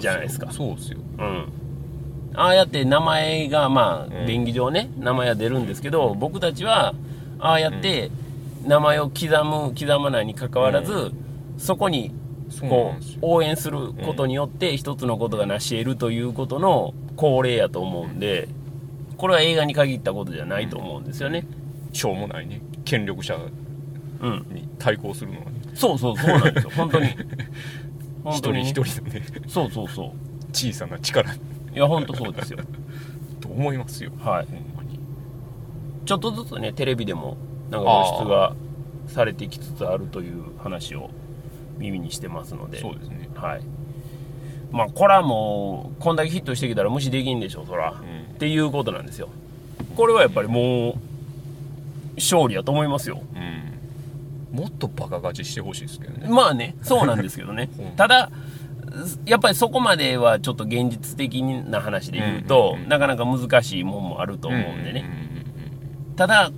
[0.00, 0.52] じゃないですか。
[0.52, 0.98] そうですよ。
[1.18, 1.48] うん。
[2.34, 4.26] ああやって名前がまあうん。
[4.26, 6.94] 便宜上ね名前は出るんですけど僕たちは
[7.40, 8.10] ああやって
[8.64, 11.10] 名前を刻む刻まないにかかわらず
[11.58, 12.14] そこに
[12.60, 18.48] こう応援することによって一つのことが成し得るということの恒例やと思うんで
[19.22, 21.46] これは映画に限ったことじゃないと思うんですよね。
[21.92, 22.60] しょうもないね。
[22.84, 23.36] 権力者
[24.20, 24.46] うん。
[24.50, 26.70] に対抗するのはねそうそうそうなんですよ。
[26.74, 27.06] 本当に。
[28.24, 28.70] 本一人当にね。
[28.70, 29.22] 一人のね。
[29.46, 30.10] そうそうそう。
[30.52, 31.32] 小さな力。
[31.32, 31.36] い
[31.74, 32.58] や本当そうですよ。
[33.40, 34.10] と思いますよ。
[34.18, 34.46] はい。
[34.46, 34.98] ほんまに。
[36.04, 37.36] ちょっとずつねテレビでも
[37.70, 38.56] なんか露出が
[39.06, 41.10] されてきつつあるという話を
[41.78, 42.80] 耳にしてますので。
[42.80, 43.28] そうですね。
[43.36, 43.60] はい。
[44.72, 49.28] まあこれはもうこんだけヒットしてきたら無視できんでしょそら、んっていうことなんですよ。
[49.96, 50.94] これはやっぱりもう
[52.16, 53.22] 勝利やと思いますよ。
[53.34, 53.38] う
[54.54, 54.58] ん。
[54.58, 56.28] もっとバカ勝ちしてほしいですけどね。
[56.28, 57.70] まあねそうなんですけどね。
[57.78, 57.96] うん。
[57.96, 58.30] ただ
[59.24, 62.88] やっぱりそこまではちょっと現実的な話で言うと、うんうんうん。
[62.88, 65.28] なかなか難しいもんもあると思うんでね、う
[66.12, 66.50] んただ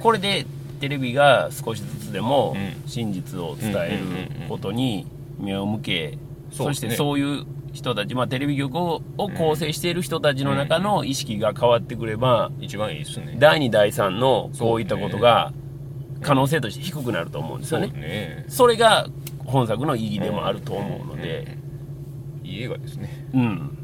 [0.00, 0.44] これで
[0.80, 2.88] テレビが少しずつでもうん。
[2.88, 4.00] 真実を伝え
[4.40, 5.06] ることに
[5.38, 6.18] 目を向け、
[6.50, 6.90] そうですね。
[6.90, 13.36] てそういう人たち、まあ、テレビ局をを構成している人たちの中の意識が変わってくれば、一番いいですね。
[13.38, 15.52] 第2第3のこういったことが
[16.22, 17.88] 可能性として低くなると思うんですよね。
[17.88, 18.44] ね。
[18.48, 19.06] それが
[19.44, 21.56] 本作の意義でもあると思うので、
[22.42, 23.28] いい映画ですね。
[23.34, 23.78] うん、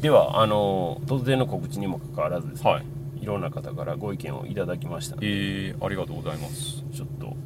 [0.00, 2.84] ではあの突然の告知にもかかわらずですね、はい。
[3.20, 6.84] いろんな方からご意見をいただきましたえー、ありがとうございます。
[6.94, 7.36] ちょっと,、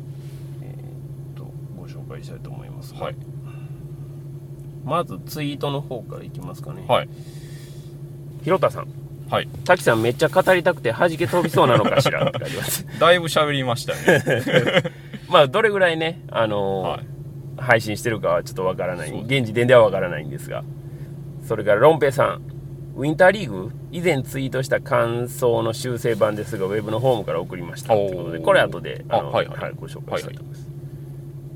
[0.63, 3.17] えーっとご紹介したいと思いますが、はい
[4.85, 6.85] まずツイートの方からいきますかね。
[6.89, 7.09] はい
[8.43, 8.89] ひろたさん。
[9.31, 12.87] はい滝さんめっちゃ語りたくて弾け飛びそうなのかしらって書いてます。
[12.99, 14.25] だいぶ喋りましたね
[15.31, 17.07] まあ、どれぐらいね、あのーはい
[17.61, 19.11] 配信してるかはちょっとわからない。
[19.11, 20.65] 現時点ではわからないんですが。
[21.47, 22.43] それから、ロンペイさん。
[22.97, 27.95] ウィンターリーグ以前ツイートした感想の修正版ですが、ウェブのホームから送りました。
[27.95, 30.69] ということで、これ後で、あのあはいはいご紹介したいと思います。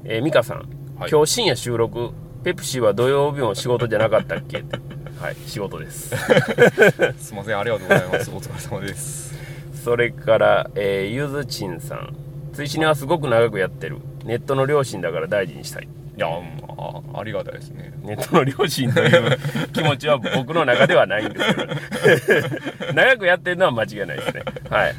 [0.04, 0.58] えーミカさん。
[0.98, 2.12] はい今日深夜収録、
[2.44, 4.58] ペプシは土曜日も仕事じゃなかったっけ？
[4.58, 4.78] って
[5.20, 6.14] はい、仕事です。
[7.18, 8.30] すいませんありがとうございます。
[8.30, 9.34] お疲れ様です。
[9.82, 12.14] それから、えーゆずちんさん。
[12.52, 13.98] 追試はすごく長くやってる。
[14.24, 15.88] ネットの両親だから大事にしたい。
[16.16, 17.92] いやあありがたいですね。
[18.02, 19.38] ネットの両親という
[19.72, 24.42] 気持ちは僕の中ではないんですけど 長くやってるのは間違いないですね。
[24.70, 24.94] はい。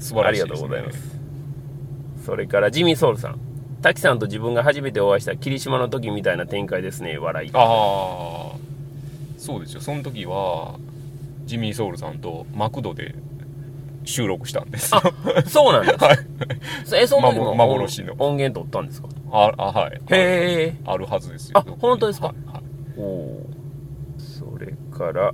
[0.00, 1.18] 素晴らしいね、ありがとうございます。
[2.24, 3.38] それからジミーソウルさん
[3.82, 7.50] 滝さんと自分が初めてお会いした霧島の時みたいな展開ですね笑い。
[7.54, 8.56] ああ
[9.36, 9.80] そうですよ。
[9.80, 10.74] その時は
[11.44, 13.14] ジミー・ソウルさんとマクドで
[14.04, 15.00] 収録したんですよ。
[15.46, 16.18] そうなんだ、 はい。
[16.96, 18.14] えその時もま幻の。
[18.18, 19.08] 音源取ったんですか？
[19.30, 19.92] ああはい。
[19.94, 21.58] へえあるはずですよ。
[21.58, 22.28] あ本当ですか？
[22.28, 22.62] はいはい。
[22.98, 23.46] おお
[24.18, 25.32] それから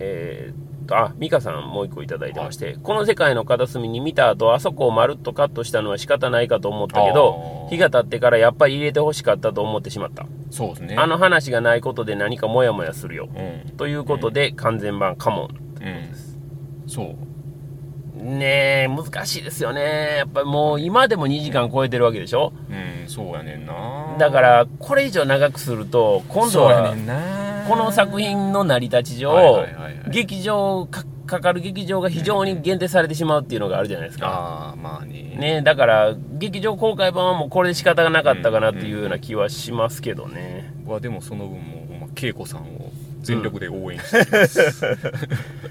[0.00, 10.96] えーっとあ美香さんもう一個いただいてまして、この世界の片隅に見た後あそこをまるっとカットしたのは仕方ないかと思ったけど日が経ってからやっぱり入れてほしかったと思ってしまった、そうですね。
[10.96, 13.28] あの話がないことで何かモヤモヤするよ。
[13.34, 13.76] うん。
[13.76, 15.48] ということで、完全版カモン
[15.80, 16.88] うん。
[16.88, 17.16] そう。
[18.20, 20.16] ねえ難しいですよね。
[20.18, 22.52] やっぱりもう今でも2時間超えてるわけでしょ？
[22.68, 24.16] うんそうやねんな。
[24.18, 29.66] だからこれ以上長くすると今度はそうやねんなこの作品の成り立ち上、
[30.10, 35.36] 劇場かかかる劇場が非常に限定されてしまうっていうのがあるじゃないですか、ああまあね。
[35.38, 44.16] ね、だから劇場公開版はもうこれで仕方がなかったかなっていうような気はしますけどね、僕はでもその分もうま恵子さんを全力で応援して。
[44.16, 44.74] います、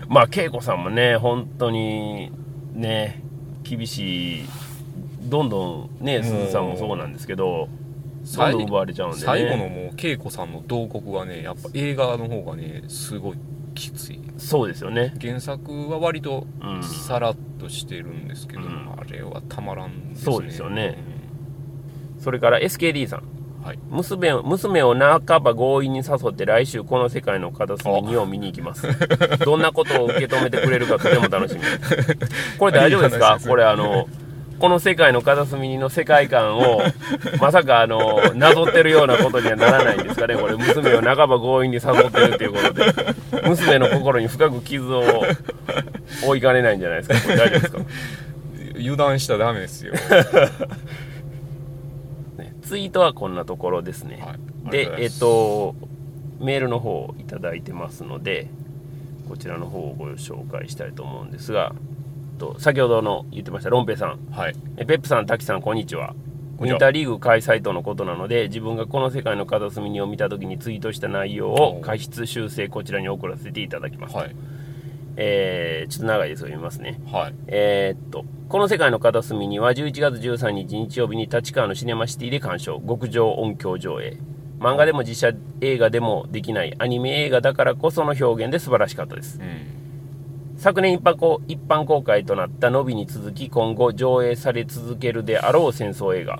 [0.07, 2.31] まあ恵子さんもね本当に
[2.73, 3.23] ね
[3.63, 4.45] 厳しい
[5.23, 7.87] どんどんね鈴さんもそうなんですけどど最ん
[8.36, 9.24] どん奪われちゃうんでね。
[9.24, 13.38] 最後のもう恵子さんの慟哭はねやっぱ映画の方がねすごい
[13.76, 14.22] きつい。
[14.38, 15.13] そうですよね。
[15.22, 16.84] 原作は割とうん。
[16.84, 18.90] さらっとしてるんですけど、うん。
[18.98, 20.32] あれはたまらんですね。
[20.34, 20.98] そうですよね。
[22.20, 23.20] それから SKD さん
[23.60, 23.63] うん。
[23.66, 23.80] はい。
[23.90, 28.88] 娘を娘を半ば強引に誘って来週この世界の片隅にを見に行きます。
[29.46, 31.62] どんなことを受け止めてくれるかとても楽しみ。
[32.60, 33.38] これ大丈夫ですか？
[33.48, 34.08] これあの
[34.60, 36.82] この世界の片隅にの世界観を
[37.39, 40.36] まさかあのなぞってるようなことにはならないんですかね。
[40.36, 42.84] これ娘を半ば強引に誘ってるっていうことで。
[43.48, 45.04] 娘の心に深く傷を
[46.26, 47.22] 負いかねないんじゃないですか。
[47.22, 47.80] これ大丈夫ですか？
[48.80, 49.93] 油断したらダメですよ、
[52.38, 54.36] ねツイートはこんなところですね、は
[54.67, 55.76] い、でえっと
[56.39, 58.48] メールの方をいただいてますので
[59.28, 61.74] こちらの方をご紹介したいと思うんですが
[62.38, 64.19] と先ほどの言ってましたロンペイさん。
[64.32, 64.56] はい。
[64.78, 66.15] えペップさん滝さんこんにちは。
[66.58, 66.73] こんにちは。
[66.73, 74.36] ウィンターリーグ開催とのことなので自分がこの世界の片隅にを見た時にツイートした内容をお過失修正こちらに送らせていただきます、はい。
[75.17, 77.02] えーちょっと長いですが読みますね。
[77.12, 77.34] はい。
[77.47, 84.17] えーっと、この世界の片隅には11月13日日曜日に立川のシネマシティで鑑賞、極上音響上映。
[84.60, 89.39] 漫画でも実写映画でもできないアニメ映画だからこその表現で素晴らしかったです。
[89.39, 89.87] うん
[90.58, 96.39] 昨年一般公一般公開となったのびに続き今後上映され続けるであろう戦争映画。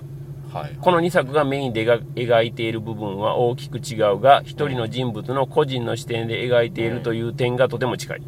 [0.52, 8.22] はいこの2作がメインで描描いている部分は大きく違うが、一人の人物の個人の視点で描いているという点がとても近い。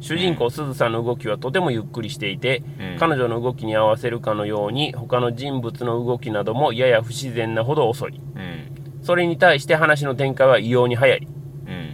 [0.00, 8.20] 主人公すずさんの動きはとてもゆっくりしていて、うん彼女の動きに合わせるかのように他の人物の動きなどもやや不自然なほど遅い。
[8.34, 11.20] うんそれに対して話の展開は異様に早い。
[11.20, 11.39] うん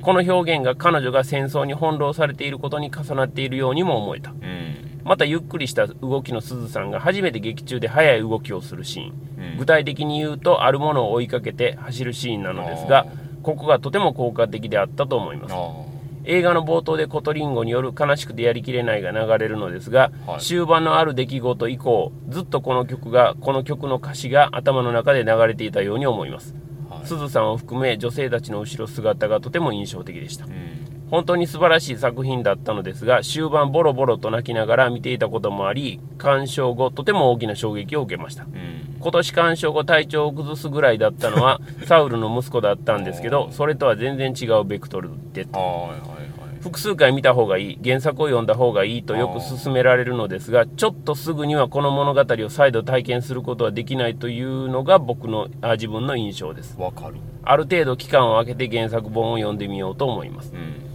[0.02, 4.30] この表現が彼女が戦争に翻弄されていることに重なっているようにも思えた。
[4.30, 5.00] うん。
[5.04, 9.52] またゆっくりした動きのすずさんが初めて劇中で速い動きをするシーン。
[9.52, 9.58] うん。
[9.58, 13.06] 具体的に言うとあるものを追いかけて走るシーンなのですがあ
[13.42, 15.54] ここがとても効果的であったと思います。
[15.54, 15.96] あ
[16.28, 20.40] 映画の冒頭でコトリンゴによる悲しくてやりきれないが流れるのですが、はい。
[20.40, 26.54] 終盤のある出来事以降ずっとこの曲がこの曲の歌詞が頭の中で流れていたように思います
[27.06, 30.46] あはいすずさんを含め女性たちの後ろ姿がとても印象的でした。
[30.46, 30.52] うん。
[31.10, 38.44] 本当に素晴らしい作品だったのですが終盤ボロボロと泣きながら見ていたこともあり鑑賞後とても大きな衝撃を受けました。
[38.44, 38.96] うん。
[38.98, 45.46] 今年鑑賞後体調を崩すぐらいだったのはサウルの息子だったんですけどそれとは全然違うベクトルで。
[45.52, 46.15] はいはいはい
[46.66, 56.76] 複数回見た方がいい原作を読んだ方がいいとよく勧められるのですがちょっとすぐにはこの物語を再度体験することはできないというのが僕のあ自分の印象です。
[56.78, 57.16] わかる。
[57.44, 60.52] ある程度期間を空けて原作本を読んでみようと思います。
[60.52, 60.85] うん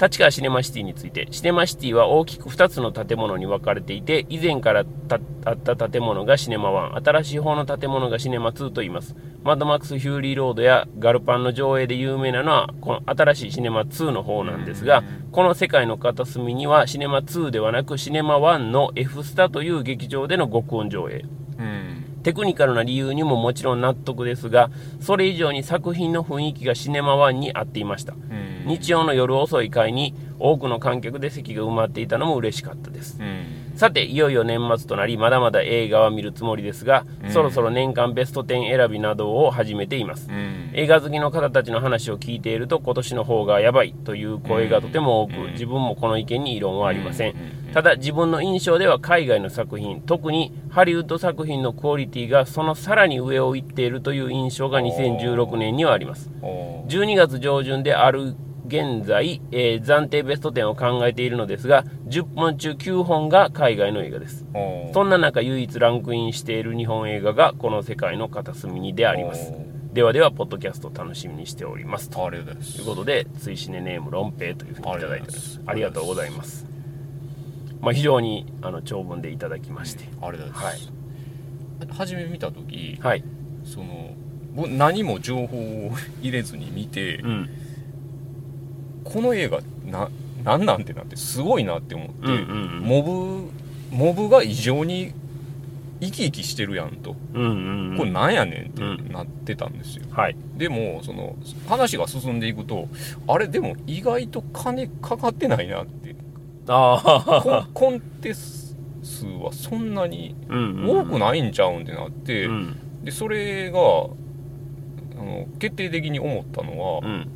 [0.00, 9.14] 立川シネマシティについてシネマシティは大きく2つの建物に分かれていて以前からたあった建物がシネマ1新しい方の建物がシネマ2と言います。
[9.42, 21.24] マッドマックス・フューリー・ロードやガルパンの上映で有名なのはこの新しいシネマ2の方なんですがこの世界の片隅にはシネマ2ではなくシネマ1の F スタという劇場での極音上映。
[21.24, 21.40] うん
[22.22, 28.12] テクニカルな理由にももちろん納得ですがそれ以上に作品の雰囲気がシネマ1に合っていました。
[28.12, 28.66] うん。
[28.66, 33.18] 日曜の夜遅い回に多くの観客で席が埋まっていたのも嬉しかったです。
[33.20, 37.30] うんさていよいよ年末となりまだまだ映画は見るつもりですが、うん。
[37.30, 40.28] そろそろ年間ベスト10選びなどを始めています。
[40.28, 40.70] うん。
[40.74, 45.52] 映画好きの方たちの話を聞いていると今年の邦画がやばいという声がとても多く、うん。
[45.52, 47.34] 自分もこの意見に異論はありません、
[47.72, 56.30] ただ自分の印象では海外の作品特にハリウッド作品のクオリティがそのさらに上を行っているという印象が2016年にはあります。
[56.42, 56.86] おー。
[56.86, 58.34] 12月上旬である
[58.70, 64.46] 現在、えー暫定ベスト10を考えているのですが10本中9本が海外の映画です。
[64.94, 69.52] そんな中唯一ランクインしている日本映画がこの世界の片隅にであります。
[69.52, 72.10] おではではポッドキャスト楽しみにしております。
[72.10, 72.78] とありがとうございます。
[72.78, 75.60] いうことで追試ねネームロンペイというふうにいただいております。
[75.66, 76.64] ありがとうございます。
[77.80, 80.04] まあ非常にあの長文でいただきまして。
[80.22, 80.80] ありがとうござい
[81.80, 83.24] ます、初め見た時、はい。
[83.64, 84.14] その
[84.54, 87.50] 僕何も情報を 入れずに見て、うん
[89.12, 90.08] この映画な
[90.44, 92.80] なんなんてなってすごいなって思って、うんうんうん。
[92.80, 93.50] モブ
[93.90, 95.12] モブが異常に
[96.00, 97.98] 生き生きしてるやんと、うんうんうん。
[97.98, 100.36] これなんやねんってうんなってたんですよ、はい。
[100.56, 101.36] でもその
[101.68, 102.88] 話が進んでいくと
[103.26, 106.14] あれでも意外と金かかってないなって。
[106.68, 110.88] あココンテ数はそんなにうん。
[110.88, 113.04] 多くないんちゃうんってなって、うん。
[113.04, 113.82] でそれがあ
[115.22, 117.28] の決定的に思ったのは、うん。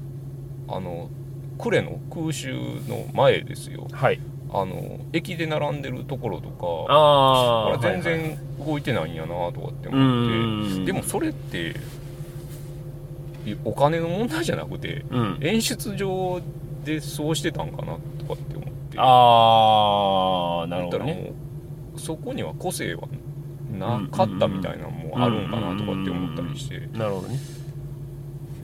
[0.68, 1.10] あの
[1.58, 2.52] 呉の空襲
[2.88, 3.86] の前ですよ。
[3.92, 4.20] はい。
[4.52, 8.20] あの駅で並んでるところとかああ全はいはい。
[8.20, 10.84] 然動いてないんやなとかってう思って、ん。
[10.84, 11.74] でもそれって
[13.46, 15.38] いお金の問題じゃなくてうん。
[15.40, 16.40] 演出上
[16.84, 18.98] でそうしてたんかなとかって思って。
[18.98, 21.32] ああなるほどね。
[21.96, 23.02] そこには個性は
[23.78, 26.78] なかったみたいなのもあるんかなとかって思ったりして。
[26.96, 27.38] なるほどね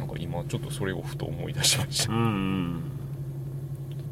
[0.00, 2.12] なんか今ちょっとそれをふと思い出しました。
[2.12, 2.82] うんうん。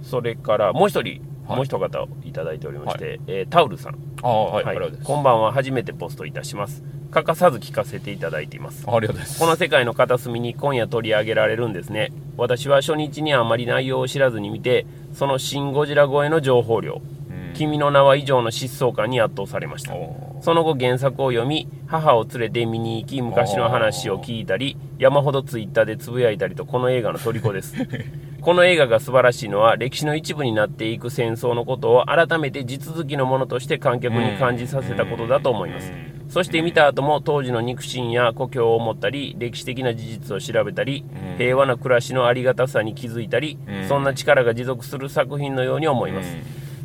[0.03, 4.93] それからもう一人、はいもう一方いただいておりまして、えータウルさん、ああはい、はい。
[5.03, 5.51] こんばんは。
[5.51, 6.83] 初めてポストいたします。
[7.11, 8.85] 欠かさず聞かせていただいています。
[8.87, 9.41] あありがとうございます。
[9.41, 12.13] この世界の片隅に今夜取り上げられるんですね。
[12.37, 16.97] 私は初日にあまり内容を知らずに見てその「シン・ゴジラ」超えの情報量。
[16.97, 17.03] うん
[17.55, 19.95] 「君の名は」以上の疾走感に圧倒されました。
[19.95, 27.75] おその後原作を読み母を連れて見に行き昔の話を聞いたり山ほどツイッターでつぶやいたりとこの映画の虜です。
[28.41, 35.93] この映画が素晴らしいのは歴史の一部になっていく戦争のことを改めて地続きのものとして観客に感じさせたことだと思います。
[35.93, 36.31] うん。
[36.31, 41.39] そして見た後も当時の肉親や故郷を思ったり歴史的な事実を調べたりうん。
[41.39, 43.89] 平和な暮らしのありがたさに気づいたりうん。
[43.89, 46.37] そんな力が持続する作品のように思います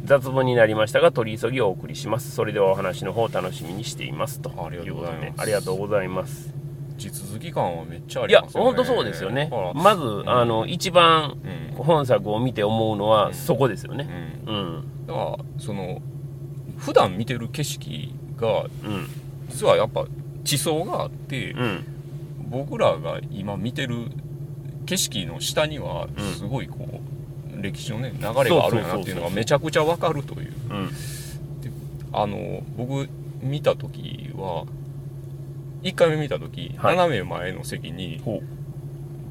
[0.04, 2.32] 雑文になりましたが取り急ぎお送りします。
[2.32, 4.42] それではお話の方楽しみにしています。
[4.42, 4.52] と。
[4.58, 5.24] ありがとうございます。
[5.24, 6.54] うことでありがとうございます。
[6.98, 9.50] 地続き感はめっちゃあいやりますよね本当そうですよね。
[9.74, 11.84] まず、あの一番うん。
[11.84, 13.34] 本作を見て思うのはうん。
[13.34, 14.08] そこですよね。
[14.46, 14.56] うん。
[14.56, 15.08] うん。
[15.08, 16.02] だからその
[16.78, 18.70] 普段見てる景色がうん。
[19.50, 20.06] 実はやっぱ
[20.44, 21.86] 地層があって、うん。
[22.50, 24.12] 僕らが今見てる
[24.86, 26.34] 景色の下にはうん。
[26.34, 27.13] すごいこう、
[27.62, 30.54] 歴史のね流れがあるんやなっていうのがめちゃくちゃわかるという。
[30.70, 30.90] うん
[32.16, 33.10] あの僕
[33.42, 34.66] 見た時は
[35.82, 36.96] 1回目見た時、はい。
[36.96, 38.42] 斜め前の席にほ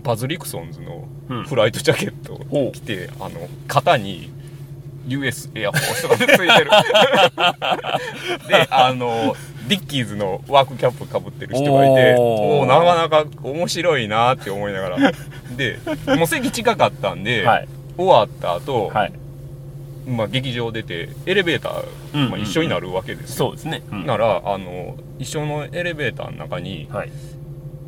[0.02, 1.44] バズ・リクソンズのうん。
[1.44, 4.30] フライトジャケットを着て、あの肩に
[5.06, 6.48] US エアフォースとかついてる。
[8.48, 9.34] であの
[9.68, 12.20] ディッキーズのワークキャップかぶってる人がいておー。
[12.20, 15.12] おーなかなか面白いなって思いながら。
[15.56, 15.78] で
[16.18, 19.12] もう席近かったんで、はい終わった後、はい。
[20.06, 21.84] まあ劇場出てエレベーター、
[22.14, 24.06] うんまあ、一緒になるわけですよ、そうですね、うん。
[24.06, 27.12] ならあの一緒のエレベーターの中にはい。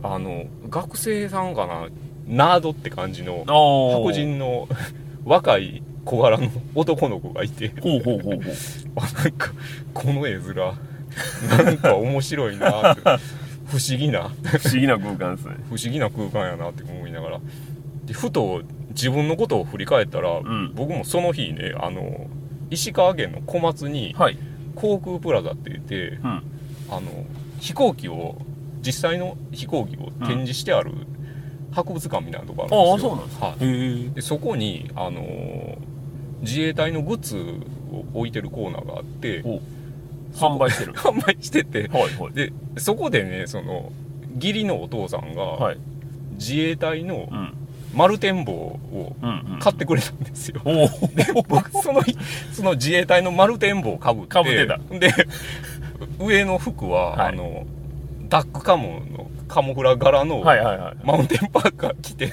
[0.02, 1.88] あの学生さんかな
[2.26, 4.02] ナードって感じのおー。
[4.02, 4.68] 白人の
[5.24, 7.72] 若い小柄の男の子がいて。
[7.80, 8.40] ほうほうほうほう。
[8.96, 9.52] あなんか
[9.94, 13.02] この絵面なんか面白いなって。
[13.66, 14.30] 不思議な。
[14.42, 15.54] 不思議な空間ですね。
[15.70, 17.40] 不思議な空間やなって思いながら
[18.06, 20.72] でふと自分のことを振り返ったら、ん。
[20.74, 22.26] 僕もその日ねあの
[22.70, 24.38] 石川県の小松にはい。
[24.74, 26.42] 航空プラザって言って、うん。
[26.90, 27.02] あの
[27.60, 28.36] 飛行機を
[28.82, 30.92] 実際の飛行機を展示してある
[31.72, 33.46] 博物館みたいなとこあるんですよ、ああそうなんですか。
[33.46, 33.54] は
[34.18, 34.22] い。
[34.22, 35.78] そこに、あのー
[36.40, 37.38] 自衛隊のグッズ
[37.90, 39.60] を置いてるコーナーがあってお。
[40.36, 40.92] 販売してる。
[40.92, 42.32] 販売しててはいはい。
[42.34, 43.92] でそこでねその
[44.34, 45.78] 義理のお父さんが、はい。
[46.32, 47.54] 自衛隊のうん
[47.94, 52.16] 丸展望をうんうん買ってくれたんですよ、おお僕その日
[52.52, 54.42] その自衛隊の丸展望をかぶって。
[54.42, 54.78] 被ってた。
[54.98, 55.12] で
[56.18, 57.28] 上の服は、はい。
[57.28, 57.66] あの
[58.28, 60.96] ダックカモのカモフラ柄の、はいはいはい。
[61.04, 62.32] マウンテンパーカー着て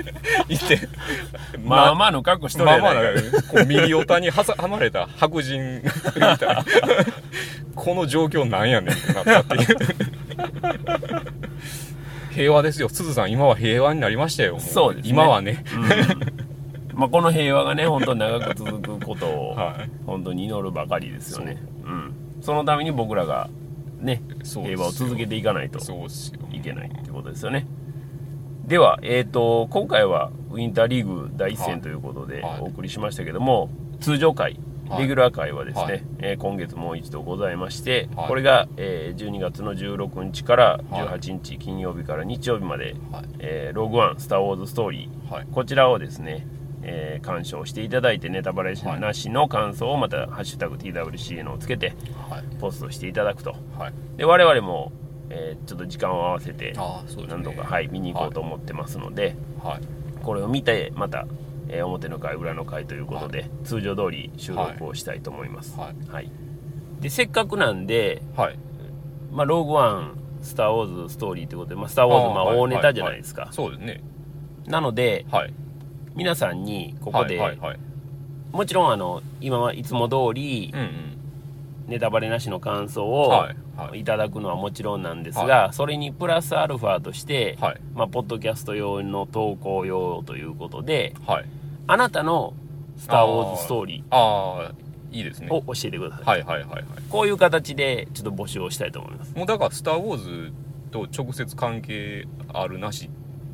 [0.48, 0.88] 行って
[1.62, 5.90] まあまあの格好しとるまあまあやないかこう右オタに挟 まれた白人み
[6.20, 6.64] たいな。
[7.74, 9.76] この状況なんやねんってなったっていう
[12.32, 12.88] 平和ですよ。
[12.88, 14.54] すずさん今は平和になりましたよ。
[14.54, 15.10] もそうですね。
[15.10, 15.64] 今はね。
[16.92, 16.98] うん。
[16.98, 19.90] まあこの平和がね本当に長く続くことを はい。
[20.06, 21.62] 本当に祈るばかりですよね。
[21.84, 21.88] う。
[21.90, 22.14] ん。
[22.40, 23.50] そのために僕らが
[24.00, 25.78] ね平和を続けていかないと
[26.50, 27.66] いけないってことですよね。
[28.66, 32.60] では、えー、と今回はウィンターリーグ第一戦ということではい。
[32.60, 33.70] お送りしましたけども、
[34.00, 36.04] 通常回はいレギュラー回はですね、はい。
[36.18, 38.28] えー今月もう一度ございまして、はい。
[38.28, 41.20] これが、えー12月の16日からはい。
[41.20, 43.24] 18日金曜日から日曜日まで、はい。
[43.38, 45.32] えーログワンスター・ウォーズ・ストーリー。
[45.32, 45.46] はい。
[45.50, 46.46] こちらをですね、
[46.82, 49.00] えー鑑賞していただいてネタバレはい。
[49.00, 51.94] なしの感想をまた「ハッシュタグ #TWCN」をつけて
[52.28, 52.42] はい。
[52.60, 53.54] ポストしていただくと。
[53.78, 53.92] はい。
[54.16, 54.92] で我々も、
[55.30, 56.74] えーちょっと時間を合わせて
[57.28, 59.80] 何度か、はい、見に行こうと思ってますので、はい。
[60.22, 61.26] これを見てまた、
[61.72, 66.08] えー表の回裏の回ということで、通常通り収録をしたいと思います、はい。
[66.08, 66.30] はい。
[67.00, 68.58] でせっかくなんで、はい。
[69.32, 74.02] まあ、ローグワンスター・ウォーズ・ストーリーということで、まあ、スター・ウォーズまあはい大ネタじゃないですか、そうですね。
[74.66, 75.54] なのではい。
[76.14, 77.78] 皆さんにここで、はいはいはい。
[78.52, 80.88] もちろんあの今はいつも通りうんうん。
[81.88, 84.00] ネタバレなしの感想をはいはい。
[84.00, 87.80] いただくのはもちろんなんですが、はそれにプラスアルファとして、はい。
[87.94, 91.44] まあ、ポッドキャスト用の投稿用ということではい
[91.86, 92.54] あなたの
[92.96, 94.72] 「スター・ウォーズ・ストーリああ
[95.10, 95.48] いいですね。
[95.50, 96.84] ー」を教えてください、はいはいはいはい。
[97.08, 99.34] こういう形でちょっと募集をしたいと思います。
[99.36, 100.52] もうだから「スター・ウォーズ」
[100.90, 103.10] と直接関係あるなし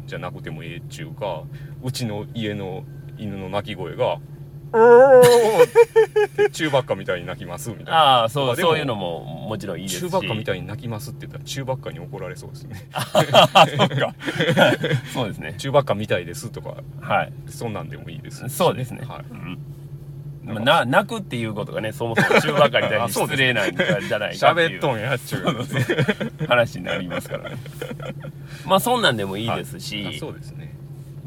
[0.07, 1.43] じゃなくてもええっちゅうか
[1.83, 2.85] うちの家の
[3.17, 4.19] 犬の鳴き声が
[4.73, 7.93] 「うーってチューバッカみたいに鳴きますみたいな。
[7.93, 10.01] ああそうそういうのももちろんいいですし。
[10.01, 12.89] チューバッカみたいに鳴きますって言ったらチューバッカに怒られそうですね
[15.13, 15.55] そうですね。
[15.59, 16.77] チューバッカみたいですとか。
[17.01, 17.33] はい。
[17.49, 18.51] そんなんでもいいですし。
[18.51, 19.25] そうですね、はい。
[19.31, 19.59] うん。
[20.45, 24.71] まあな泣くっていうことがねそもそも中ばかりにあ そうです失礼なんじゃないかっていう。
[24.71, 26.47] 喋っとんやっちゅう。
[26.47, 27.51] 話になりますから。
[27.51, 27.57] ね
[28.65, 30.75] まあそんなんでもいいですし、あそうですね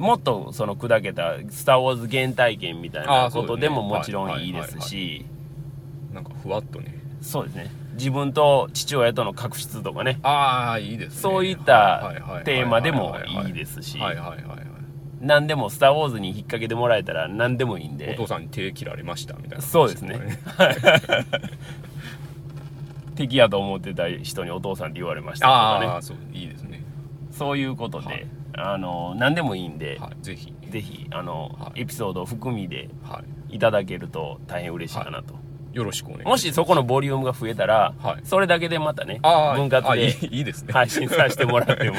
[0.01, 5.25] もっとその砕けた「スター・ウォーズ」原体験みたいなことでももちろんいいですはいし
[6.11, 6.99] なんかふわっとね。
[7.21, 7.71] そうですね。
[7.93, 10.19] 自分と父親との確執とかね。
[10.23, 11.21] ああいいですね。
[11.21, 12.11] そういった
[12.43, 13.99] テーマでもいいですし。
[15.21, 20.19] 何でも「スター・ウォーズ」に引っ掛けてもらえたら何でもいいんおで父さんに手切られましたみたいなそうですね。
[23.15, 25.85] 敵やと思ってた人にお父さんって言われましたとかね。
[25.85, 26.83] ああそういいですね。
[27.31, 28.25] そういうことで、はい
[28.55, 30.23] あの何でもいいんで、はい。
[30.23, 30.53] ぜひ。
[30.69, 31.07] ぜひ。
[31.11, 31.81] あの、はい。
[31.81, 33.55] エピソードを含みではい。
[33.55, 35.35] いただけると大変嬉しいかなと、
[35.73, 36.45] よろしくお願いします。
[36.45, 38.21] もしそこのボリュームが増えたら、はい。
[38.23, 40.71] それだけでまたね分割でいいですね。
[40.71, 41.97] 配信させてもらっても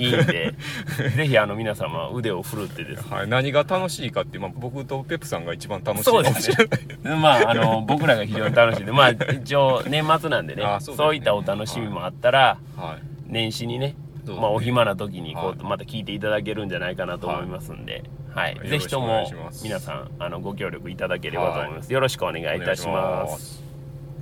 [0.00, 0.54] いいんで
[1.14, 3.16] ぜひあの皆様腕を振るってですね。
[3.16, 6.86] はい、何が楽しいかって、まあ、僕とペップさんが一番楽しいかそうですもしれない。
[6.86, 10.78] ねまああの僕らが非常に楽しいんでまあ一応年末なんでねね。
[10.80, 13.02] そういったお楽しみもあったら、はい。
[13.26, 13.94] 年始にね
[14.34, 14.40] ね。
[14.40, 15.56] まあ、お暇な時にこう、はい。
[15.62, 18.04] また聞いていただけるんじゃないかなと思いますんで、
[18.34, 18.54] はい。
[18.56, 18.68] はい。
[18.68, 19.30] ぜひとも
[19.62, 23.62] 皆さんあのご協力いただければと思います、よろしくお願いいたしおます。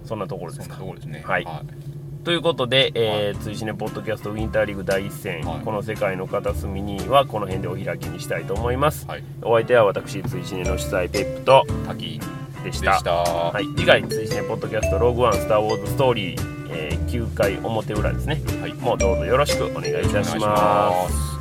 [0.05, 0.77] そんなところですか？
[0.77, 1.23] ところですね。
[1.27, 1.47] はい。
[2.25, 5.61] ということで、えー、追試ねポッドキャストウィンターリーグ第一戦、はい。
[5.61, 9.25] この世界の片隅にはこの辺でお開きにしたいと思います、はい。
[9.43, 12.21] お相手は私追試ねの主催ペップと滝
[12.67, 12.93] でした。
[12.93, 13.13] でした。
[13.13, 18.75] はい、次回追試ねポッドキャストローグワンスター・ウォーズ・ストーリー、えー9回表裏ですね、はい。
[18.75, 21.36] もうどうぞよろしくお願いいたします